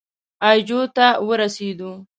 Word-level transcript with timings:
اي 0.47 0.57
جو 0.67 0.79
ته 0.95 1.07
ورسېدو. 1.27 1.91